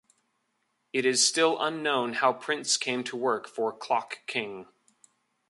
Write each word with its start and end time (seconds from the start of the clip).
It 0.93 1.05
is 1.05 1.23
still 1.27 1.61
unknown 1.61 2.13
how 2.13 2.33
Prince 2.33 2.75
came 2.75 3.03
to 3.03 3.15
work 3.15 3.47
for 3.47 3.71
Clock 3.71 4.25
King. 4.25 4.65